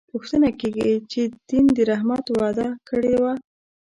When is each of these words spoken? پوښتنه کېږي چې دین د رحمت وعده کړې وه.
پوښتنه 0.13 0.49
کېږي 0.59 0.93
چې 1.11 1.21
دین 1.49 1.65
د 1.75 1.79
رحمت 1.91 2.25
وعده 2.37 2.67
کړې 2.89 3.13
وه. 3.21 3.33